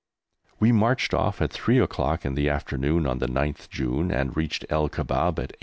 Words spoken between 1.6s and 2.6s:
o'clock on the